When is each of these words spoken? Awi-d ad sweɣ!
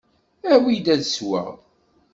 Awi-d 0.53 0.87
ad 0.93 1.01
sweɣ! 1.05 1.49